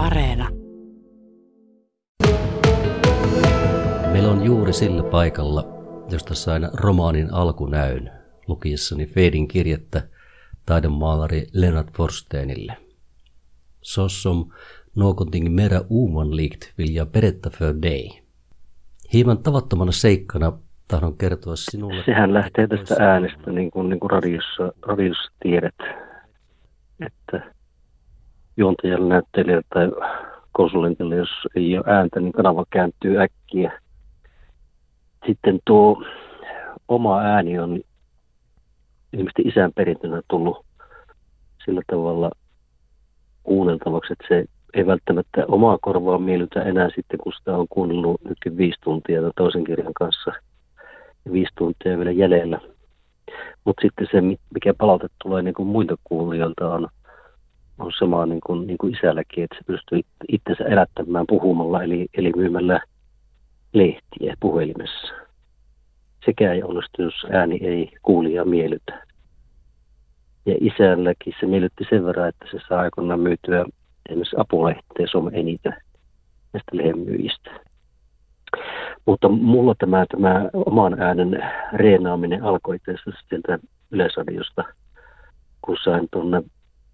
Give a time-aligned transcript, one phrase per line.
[0.00, 0.48] Areena.
[4.12, 5.64] Meillä on juuri sillä paikalla,
[6.10, 8.10] josta sain romaanin alkunäyn
[8.46, 10.02] lukiessani Feidin kirjettä
[10.66, 12.76] taidemaalari Lennart Forstenille.
[13.82, 14.50] Sossom
[14.96, 18.22] någonting mera omanlikt vill jag berätta för dig.
[19.12, 20.52] Hieman tavattomana seikkana
[20.88, 22.02] tahdon kertoa sinulle.
[22.04, 25.74] Sehän lähtee tästä äänestä, niin kuin, niin kuin radiossa, radiossa tiedät,
[27.06, 27.59] että
[28.60, 29.90] juontajalle, näyttelijälle tai
[30.52, 33.80] konsulentille, jos ei ole ääntä, niin kanava kääntyy äkkiä.
[35.26, 36.04] Sitten tuo
[36.88, 37.80] oma ääni on
[39.12, 40.66] ilmeisesti isän perintönä tullut
[41.64, 42.30] sillä tavalla
[43.42, 48.56] kuunneltavaksi, että se ei välttämättä omaa korvaa miellytä enää sitten, kun sitä on kuunnellut nytkin
[48.56, 50.32] viisi tuntia toisen kirjan kanssa–
[51.32, 52.60] viisi tuntia vielä jäljellä.
[53.64, 54.20] Mutta sitten se,
[54.54, 56.88] mikä palaute tulee niin kuin muilta kuulijoilta, on,
[57.80, 62.32] on sama niin kuin, niin kuin isälläkin, että se pystyy itsensä elättämään puhumalla, eli, eli
[62.36, 62.80] myymällä
[63.72, 65.14] lehtiä puhelimessa.
[66.24, 69.06] Sekä ei onnistu, jos ääni ei kuulija miellytä.
[70.46, 73.64] Ja isälläkin se miellytti sen verran, että se saa aikoinaan myytyä
[74.08, 75.76] esimerkiksi apulehteä Suomen eniten
[76.52, 77.50] näistä lehmyyjistä.
[79.06, 82.94] Mutta mulla tämä, tämä oman äänen reenaaminen alkoi itse
[83.28, 83.58] sieltä
[83.90, 84.64] Yleisradiosta,
[85.62, 86.42] kun sain tuonne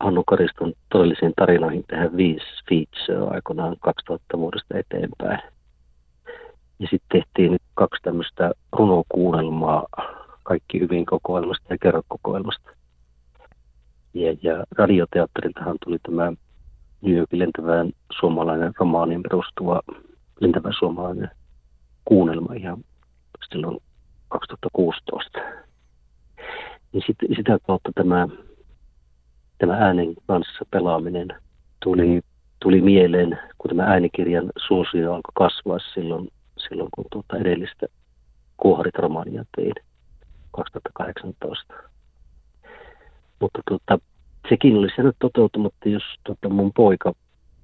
[0.00, 5.40] Hannu Kariston todellisiin tarinoihin tehdä viisi feature aikoinaan 2000 vuodesta eteenpäin.
[6.78, 9.86] Ja sitten tehtiin kaksi tämmöistä runokuunnelmaa,
[10.42, 12.70] kaikki hyvin kokoelmasta ja kerrokokoelmasta.
[14.14, 16.32] Ja, ja radioteatteriltahan tuli tämä
[17.02, 19.80] New Yorkin lentävään suomalainen romaaniin perustuva
[20.40, 21.30] lentävä suomalainen
[22.04, 22.84] kuunnelma ihan
[23.52, 23.78] silloin
[24.28, 25.38] 2016.
[26.92, 28.28] Niin sit, sitä kautta tämä,
[29.60, 31.28] tämä äänen kanssa pelaaminen
[31.84, 32.20] tuli,
[32.62, 36.28] tuli mieleen, kun tämä äänikirjan suosio alkoi kasvaa silloin,
[36.68, 37.86] silloin kun tuota edellistä
[38.56, 39.72] Kuoharit-romaania tein
[40.50, 41.74] 2018.
[43.40, 43.98] Mutta tuota,
[44.48, 47.12] sekin olisi nyt toteutumatta, jos tuota mun poika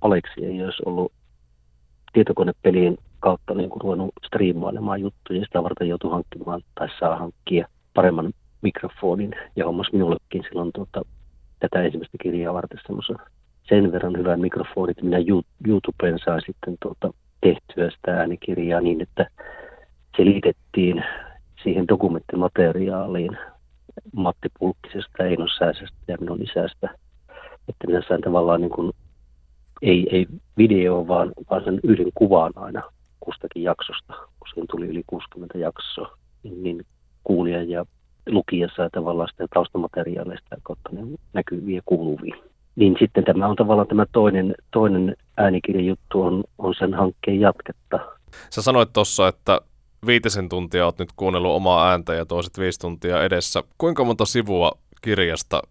[0.00, 1.12] Aleksi ei olisi ollut
[2.12, 7.68] tietokonepelien kautta niin kuin ruvennut striimailemaan juttuja ja sitä varten joutui hankkimaan tai saa hankkia
[7.94, 11.02] paremman mikrofonin ja hommas minullekin silloin tuota,
[11.60, 13.16] tätä ensimmäistä kirjaa varten semmoisen
[13.68, 15.18] sen verran hyvän mikrofonin, että minä
[15.66, 17.10] YouTubeen saa sitten tuota,
[17.40, 19.26] tehtyä sitä äänikirjaa niin, että
[20.16, 21.04] se liitettiin
[21.62, 23.38] siihen dokumenttimateriaaliin
[24.12, 26.88] Matti Pulkkisesta, Eino Sääsestä ja minun isästä.
[27.68, 28.92] Että minä sain tavallaan niin kuin,
[29.82, 30.26] ei, ei
[30.58, 32.82] video, vaan, vaan sen yhden kuvan aina
[33.20, 36.86] kustakin jaksosta, kun siinä tuli yli 60 jaksoa, niin, niin
[37.24, 37.86] kuulija ja
[38.26, 41.00] lukija saa tavallaan sitä taustamateriaaleista kautta ne
[41.32, 42.36] näkyviä kuuluvia.
[42.76, 47.98] Niin sitten tämä on tavallaan tämä toinen, toinen äänikirjajuttu on, on sen hankkeen jatketta.
[48.50, 49.60] Sä sanoit tuossa, että
[50.06, 53.62] viitisen tuntia oot nyt kuunnellut omaa ääntä ja toiset viisi tuntia edessä.
[53.78, 55.62] Kuinka monta sivua kirjasta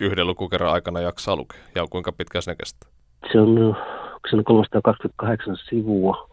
[0.00, 2.90] yhden lukukerran aikana jaksaa lukea ja kuinka pitkä se kestää?
[3.32, 3.76] Se on,
[4.30, 6.31] se on 328 sivua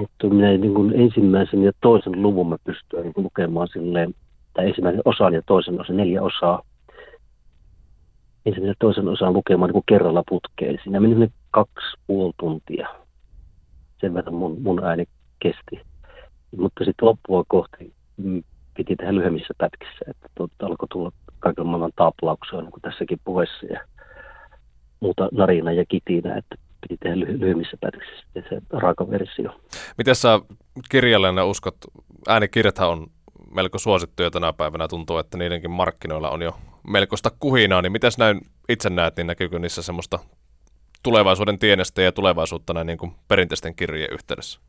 [0.00, 4.14] mutta minä niin kuin ensimmäisen ja toisen luvun mä pystyn niin lukemaan silleen,
[4.54, 6.62] tai ensimmäisen osan ja toisen osan, neljä osaa.
[8.46, 10.78] Ensimmäisen ja toisen osan lukemaan niin kuin kerralla putkeen.
[10.82, 12.88] Siinä meni kaksi puoli tuntia.
[14.00, 15.04] Sen verran mun, mun ääni
[15.38, 15.80] kesti.
[16.56, 18.42] Mutta sitten loppua kohti mm,
[18.76, 23.66] piti tehdä lyhyemmissä pätkissä, että tuota, alkoi tulla kaiken maailman taaplauksia, niin kuin tässäkin puheessa
[23.66, 23.80] ja
[25.00, 29.60] muuta narina ja kitinä, että piti tehdä ly- lyhyemmissä pätkissä se raaka versio.
[29.98, 30.40] Miten sä
[30.90, 31.76] kirjallinen uskot,
[32.28, 33.06] äänikirjathan on
[33.54, 36.56] melko suosittuja tänä päivänä, tuntuu, että niidenkin markkinoilla on jo
[36.88, 40.18] melkoista kuhinaa, niin miten näin itse näet, niin näkyykö niissä semmoista
[41.02, 44.60] tulevaisuuden tienestä ja tulevaisuutta näin niin kuin perinteisten kirjojen yhteydessä?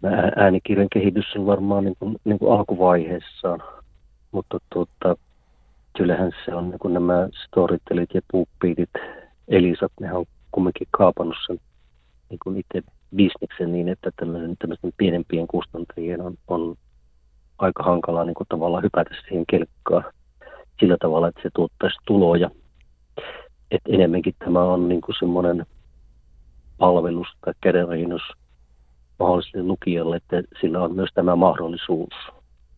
[0.00, 3.62] Tämä äänikirjan kehitys on varmaan niin kuin, niin kuin alkuvaiheessaan,
[4.32, 5.16] mutta tuota,
[5.96, 8.90] kyllähän se on niin kuin nämä storytellit ja puuppiitit,
[9.48, 11.60] Elisat, ne on kumminkin kaapannut sen
[12.30, 12.82] niin kuin itse
[13.16, 16.76] bisneksen niin, että tämmöisen, tämmöisen pienempien kustantajien on, on
[17.58, 20.04] aika hankalaa niin kuin tavallaan hypätä siihen kelkkaan
[20.80, 22.50] sillä tavalla, että se tuottaisi tuloja.
[23.70, 25.66] Et enemmänkin tämä on niin kuin semmoinen
[26.78, 28.22] palvelus tai kädenojennus
[29.18, 32.14] mahdolliselle lukijalle, että sillä on myös tämä mahdollisuus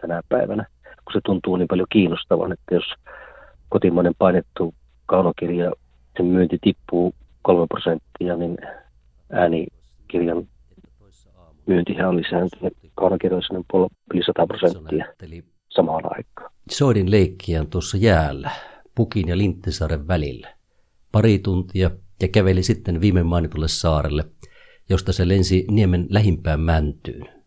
[0.01, 2.95] tänä päivänä, kun se tuntuu niin paljon kiinnostavan, että jos
[3.69, 4.75] kotimainen painettu
[5.07, 5.73] kaunokirja,
[6.17, 8.59] sen myynti tippuu kolme prosenttia, niin
[10.11, 10.49] äänikirjan
[11.67, 13.55] myyntihän on lisääntynyt kaunokirjoissa
[14.15, 15.05] yli 100 prosenttia
[15.69, 16.53] samaan aikaan.
[16.71, 18.51] Soidin leikkiään tuossa jäällä,
[18.95, 20.55] Pukin ja Linttisaaren välillä.
[21.13, 21.91] Pari tuntia
[22.23, 24.25] ja käveli sitten viime mainitulle saarelle,
[24.91, 27.40] josta se lensi niemen lähimpään mäntyyn.